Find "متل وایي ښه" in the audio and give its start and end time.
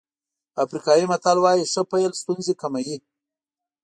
1.11-1.81